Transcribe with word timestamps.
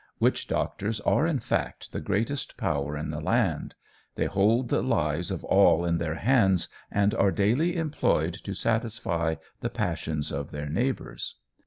Witch 0.19 0.47
doctors 0.47 0.99
are, 1.01 1.27
in 1.27 1.37
fact, 1.37 1.91
the 1.91 2.01
greatest 2.01 2.57
power 2.57 2.97
in 2.97 3.11
the 3.11 3.19
land; 3.21 3.75
they 4.15 4.25
hold 4.25 4.69
the 4.69 4.81
lives 4.81 5.29
of 5.29 5.43
all 5.45 5.85
in 5.85 5.99
their 5.99 6.15
hands, 6.15 6.69
and 6.89 7.13
are 7.13 7.29
daily 7.29 7.75
employed 7.77 8.33
to 8.33 8.55
satisfy 8.55 9.35
the 9.59 9.69
passions 9.69 10.31
of 10.31 10.49
their 10.49 10.69
neighbours. 10.69 11.35